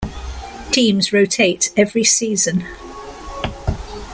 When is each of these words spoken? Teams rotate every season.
Teams 0.71 1.13
rotate 1.13 1.71
every 1.77 2.03
season. 2.03 2.65